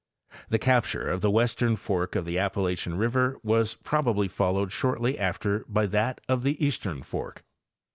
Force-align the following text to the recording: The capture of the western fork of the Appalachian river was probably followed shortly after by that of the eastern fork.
The 0.49 0.57
capture 0.57 1.07
of 1.07 1.21
the 1.21 1.29
western 1.29 1.75
fork 1.75 2.15
of 2.15 2.25
the 2.25 2.39
Appalachian 2.39 2.97
river 2.97 3.37
was 3.43 3.75
probably 3.75 4.27
followed 4.27 4.71
shortly 4.71 5.19
after 5.19 5.63
by 5.69 5.85
that 5.85 6.19
of 6.27 6.41
the 6.41 6.65
eastern 6.65 7.03
fork. 7.03 7.43